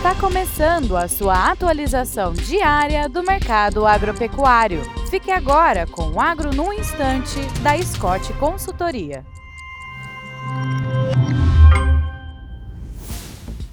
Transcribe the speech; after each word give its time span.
Está 0.00 0.14
começando 0.14 0.96
a 0.96 1.06
sua 1.06 1.50
atualização 1.50 2.32
diária 2.32 3.06
do 3.06 3.22
mercado 3.22 3.86
agropecuário. 3.86 4.80
Fique 5.10 5.30
agora 5.30 5.86
com 5.86 6.12
o 6.12 6.18
Agro 6.18 6.54
no 6.54 6.72
Instante, 6.72 7.38
da 7.62 7.76
Scott 7.82 8.32
Consultoria. 8.38 9.26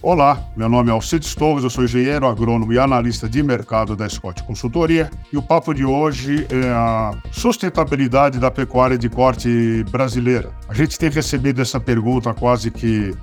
Olá, 0.02 0.46
meu 0.58 0.68
nome 0.68 0.90
é 0.90 0.92
Alcides 0.92 1.34
Torres, 1.34 1.64
eu 1.64 1.70
sou 1.70 1.86
engenheiro 1.86 2.28
agrônomo 2.28 2.74
e 2.74 2.78
analista 2.78 3.30
de 3.30 3.42
mercado 3.42 3.96
da 3.96 4.10
Scott 4.10 4.44
Consultoria 4.44 5.10
e 5.32 5.38
o 5.38 5.42
papo 5.42 5.74
de 5.74 5.86
hoje 5.86 6.46
é 6.50 6.70
a 6.72 7.18
sustentabilidade 7.32 8.38
da 8.38 8.52
pecuária 8.52 8.98
de 8.98 9.08
corte 9.08 9.86
brasileira. 9.90 10.52
A 10.68 10.74
gente 10.74 11.00
tem 11.00 11.10
recebido 11.10 11.62
essa 11.62 11.80
pergunta 11.80 12.34
quase 12.34 12.70
que 12.70 13.16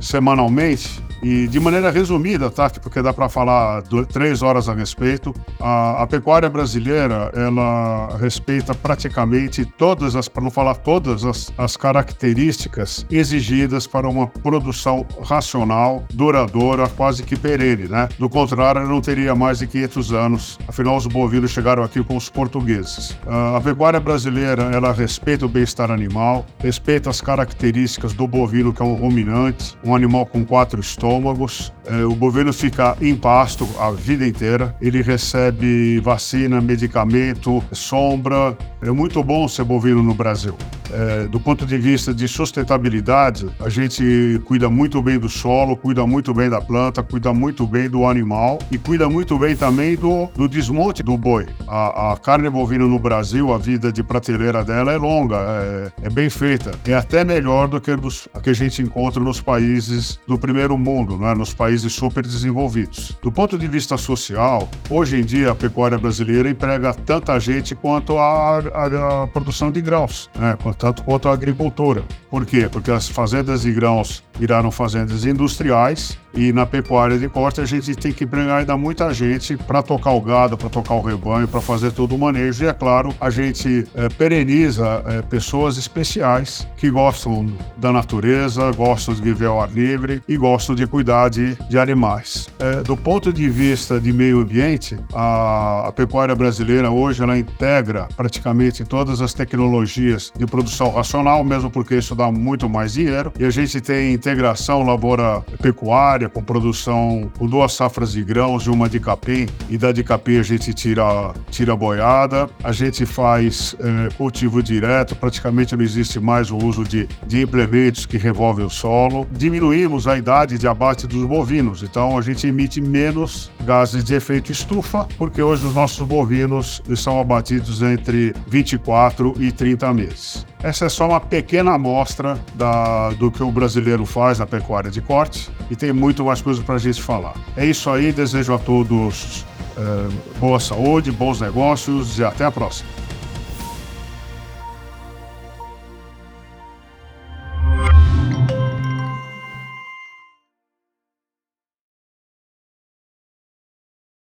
semanalmente 0.00 1.00
e 1.22 1.46
de 1.46 1.60
maneira 1.60 1.90
resumida, 1.90 2.50
tá? 2.50 2.70
Porque 2.70 3.02
dá 3.02 3.12
para 3.12 3.28
falar 3.28 3.82
três 4.12 4.42
horas 4.42 4.68
a 4.68 4.74
respeito. 4.74 5.34
A, 5.60 6.02
a, 6.02 6.06
pecuária 6.06 6.48
brasileira, 6.48 7.30
ela 7.34 8.16
respeita 8.18 8.74
praticamente 8.74 9.64
todas 9.64 10.16
as, 10.16 10.28
para 10.28 10.42
não 10.42 10.50
falar 10.50 10.76
todas 10.76 11.24
as, 11.24 11.52
as 11.58 11.76
características 11.76 13.04
exigidas 13.10 13.86
para 13.86 14.08
uma 14.08 14.26
produção 14.26 15.06
racional, 15.22 16.04
duradoura, 16.12 16.88
quase 16.88 17.22
que 17.22 17.36
perene, 17.36 17.88
né? 17.88 18.08
Do 18.18 18.28
contrário, 18.28 18.86
não 18.86 19.00
teria 19.00 19.34
mais 19.34 19.58
de 19.58 19.66
500 19.66 20.12
anos. 20.12 20.58
Afinal, 20.66 20.96
os 20.96 21.06
bovinos 21.06 21.50
chegaram 21.50 21.82
aqui 21.82 22.02
com 22.02 22.16
os 22.16 22.28
portugueses. 22.28 23.16
A 23.26 23.60
pecuária 23.60 24.00
brasileira, 24.00 24.70
ela 24.72 24.92
respeita 24.92 25.44
o 25.44 25.48
bem-estar 25.48 25.90
animal, 25.90 26.46
respeita 26.58 27.10
as 27.10 27.20
características 27.20 28.12
do 28.12 28.26
bovino, 28.26 28.72
que 28.72 28.82
é 28.82 28.84
um 28.84 28.94
ruminante, 28.94 29.76
um 29.84 29.94
animal 29.94 30.24
com 30.26 30.44
quatro 30.44 30.80
estômagos 30.80 31.09
estômagos. 31.10 31.72
É, 31.86 32.04
o 32.04 32.14
bovino 32.14 32.52
fica 32.52 32.96
em 33.00 33.16
pasto 33.16 33.66
a 33.78 33.90
vida 33.90 34.26
inteira. 34.26 34.74
Ele 34.80 35.02
recebe 35.02 35.98
vacina, 36.00 36.60
medicamento, 36.60 37.62
sombra. 37.72 38.56
É 38.80 38.90
muito 38.90 39.22
bom 39.22 39.48
ser 39.48 39.64
bovino 39.64 40.02
no 40.02 40.14
Brasil. 40.14 40.54
É, 40.92 41.26
do 41.28 41.38
ponto 41.38 41.64
de 41.64 41.78
vista 41.78 42.12
de 42.12 42.26
sustentabilidade, 42.26 43.48
a 43.60 43.68
gente 43.68 44.40
cuida 44.44 44.68
muito 44.68 45.00
bem 45.02 45.18
do 45.18 45.28
solo, 45.28 45.76
cuida 45.76 46.06
muito 46.06 46.34
bem 46.34 46.50
da 46.50 46.60
planta, 46.60 47.02
cuida 47.02 47.32
muito 47.32 47.66
bem 47.66 47.88
do 47.88 48.06
animal 48.06 48.58
e 48.70 48.78
cuida 48.78 49.08
muito 49.08 49.38
bem 49.38 49.56
também 49.56 49.96
do, 49.96 50.28
do 50.34 50.48
desmonte 50.48 51.02
do 51.02 51.16
boi. 51.16 51.46
A, 51.66 52.12
a 52.12 52.16
carne 52.16 52.48
bovina 52.50 52.86
no 52.86 52.98
Brasil, 52.98 53.52
a 53.52 53.58
vida 53.58 53.92
de 53.92 54.02
prateleira 54.02 54.64
dela 54.64 54.92
é 54.92 54.96
longa, 54.96 55.36
é, 55.36 55.92
é 56.02 56.10
bem 56.10 56.28
feita. 56.28 56.72
É 56.86 56.94
até 56.94 57.24
melhor 57.24 57.68
do 57.68 57.80
que 57.80 57.94
dos, 57.96 58.28
a 58.34 58.40
que 58.40 58.50
a 58.50 58.54
gente 58.54 58.82
encontra 58.82 59.22
nos 59.22 59.40
países 59.40 60.18
do 60.26 60.38
primeiro 60.38 60.76
mundo, 60.76 61.16
né, 61.16 61.34
nos 61.34 61.54
países 61.54 61.92
super 61.92 62.22
desenvolvidos. 62.22 63.16
Do 63.22 63.30
ponto 63.30 63.58
de 63.58 63.66
vista 63.66 63.96
social, 63.96 64.68
hoje 64.88 65.20
em 65.20 65.24
dia 65.24 65.50
a 65.52 65.54
pecuária 65.54 65.98
brasileira 65.98 66.48
emprega 66.50 66.92
tanta 66.94 67.38
gente 67.38 67.74
quanto 67.74 68.18
a, 68.18 68.58
a, 68.58 69.22
a 69.22 69.26
produção 69.26 69.70
de 69.70 69.80
grãos, 69.80 70.30
né, 70.38 70.56
tanto 70.80 71.04
quanto 71.04 71.28
a 71.28 71.32
agricultura. 71.32 72.02
Por 72.30 72.46
quê? 72.46 72.68
Porque 72.70 72.90
as 72.90 73.08
fazendas 73.08 73.62
de 73.62 73.72
grãos 73.72 74.24
viraram 74.38 74.70
fazendas 74.70 75.26
industriais 75.26 76.18
e 76.32 76.52
na 76.52 76.64
pecuária 76.64 77.18
de 77.18 77.28
corte 77.28 77.60
a 77.60 77.66
gente 77.66 77.94
tem 77.94 78.12
que 78.12 78.24
empregar 78.24 78.60
ainda 78.60 78.76
muita 78.76 79.12
gente 79.12 79.56
para 79.56 79.82
tocar 79.82 80.12
o 80.12 80.20
gado, 80.20 80.56
para 80.56 80.70
tocar 80.70 80.94
o 80.94 81.02
rebanho, 81.02 81.46
para 81.46 81.60
fazer 81.60 81.92
todo 81.92 82.14
o 82.14 82.18
manejo. 82.18 82.64
E 82.64 82.66
é 82.66 82.72
claro, 82.72 83.14
a 83.20 83.28
gente 83.28 83.86
é, 83.94 84.08
pereniza 84.08 85.02
é, 85.06 85.22
pessoas 85.22 85.76
especiais 85.76 86.66
que 86.76 86.90
gostam 86.90 87.52
da 87.76 87.92
natureza, 87.92 88.72
gostam 88.72 89.14
de 89.14 89.20
viver 89.20 89.46
ao 89.46 89.60
ar 89.60 89.70
livre 89.70 90.22
e 90.26 90.36
gostam 90.36 90.74
de 90.74 90.86
cuidar 90.86 91.28
de, 91.28 91.54
de 91.68 91.78
animais. 91.78 92.48
É, 92.60 92.82
do 92.82 92.94
ponto 92.94 93.32
de 93.32 93.48
vista 93.48 93.98
de 93.98 94.12
meio 94.12 94.40
ambiente, 94.40 94.98
a, 95.14 95.88
a 95.88 95.92
pecuária 95.92 96.34
brasileira 96.34 96.90
hoje 96.90 97.22
ela 97.22 97.38
integra 97.38 98.06
praticamente 98.14 98.84
todas 98.84 99.22
as 99.22 99.32
tecnologias 99.32 100.30
de 100.36 100.46
produção 100.46 100.90
racional, 100.90 101.42
mesmo 101.42 101.70
porque 101.70 101.96
isso 101.96 102.14
dá 102.14 102.30
muito 102.30 102.68
mais 102.68 102.92
dinheiro. 102.92 103.32
E 103.38 103.46
a 103.46 103.50
gente 103.50 103.80
tem 103.80 104.12
integração 104.12 104.82
lavoura-pecuária, 104.82 106.28
com 106.28 106.42
produção 106.42 107.30
com 107.38 107.46
duas 107.46 107.72
safras 107.72 108.12
de 108.12 108.22
grãos 108.22 108.64
e 108.64 108.70
uma 108.70 108.90
de 108.90 109.00
capim. 109.00 109.46
E 109.70 109.78
da 109.78 109.90
de 109.90 110.04
capim 110.04 110.36
a 110.36 110.42
gente 110.42 110.74
tira, 110.74 111.32
tira 111.50 111.74
boiada. 111.74 112.50
A 112.62 112.72
gente 112.72 113.06
faz 113.06 113.74
é, 113.80 114.10
cultivo 114.16 114.62
direto, 114.62 115.16
praticamente 115.16 115.74
não 115.74 115.82
existe 115.82 116.20
mais 116.20 116.50
o 116.50 116.58
uso 116.58 116.84
de, 116.84 117.08
de 117.26 117.40
implementos 117.40 118.04
que 118.04 118.18
revolvem 118.18 118.66
o 118.66 118.70
solo. 118.70 119.26
Diminuímos 119.32 120.06
a 120.06 120.18
idade 120.18 120.58
de 120.58 120.68
abate 120.68 121.06
dos 121.06 121.24
bovinos, 121.24 121.82
então 121.82 122.18
a 122.18 122.20
gente 122.20 122.49
emite 122.50 122.80
menos 122.80 123.50
gases 123.64 124.04
de 124.04 124.14
efeito 124.14 124.52
estufa, 124.52 125.08
porque 125.16 125.40
hoje 125.42 125.66
os 125.66 125.74
nossos 125.74 126.06
bovinos 126.06 126.82
são 126.96 127.18
abatidos 127.18 127.82
entre 127.82 128.34
24 128.46 129.34
e 129.40 129.50
30 129.50 129.94
meses. 129.94 130.46
Essa 130.62 130.86
é 130.86 130.88
só 130.88 131.08
uma 131.08 131.20
pequena 131.20 131.72
amostra 131.72 132.38
da, 132.54 133.10
do 133.10 133.30
que 133.30 133.42
o 133.42 133.50
brasileiro 133.50 134.04
faz 134.04 134.38
na 134.38 134.46
pecuária 134.46 134.90
de 134.90 135.00
corte 135.00 135.50
e 135.70 135.76
tem 135.76 135.92
muito 135.92 136.24
mais 136.24 136.42
coisa 136.42 136.62
para 136.62 136.74
a 136.74 136.78
gente 136.78 137.00
falar. 137.00 137.34
É 137.56 137.64
isso 137.64 137.88
aí, 137.88 138.12
desejo 138.12 138.52
a 138.52 138.58
todos 138.58 139.46
é, 139.76 140.38
boa 140.38 140.60
saúde, 140.60 141.10
bons 141.10 141.40
negócios 141.40 142.18
e 142.18 142.24
até 142.24 142.44
a 142.44 142.50
próxima. 142.50 142.99